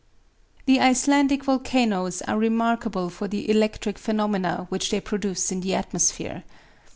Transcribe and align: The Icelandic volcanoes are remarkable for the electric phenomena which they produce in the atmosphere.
The 0.65 0.79
Icelandic 0.79 1.43
volcanoes 1.43 2.23
are 2.23 2.35
remarkable 2.35 3.11
for 3.11 3.27
the 3.27 3.47
electric 3.47 3.99
phenomena 3.99 4.65
which 4.69 4.89
they 4.89 4.99
produce 4.99 5.51
in 5.51 5.61
the 5.61 5.75
atmosphere. 5.75 6.43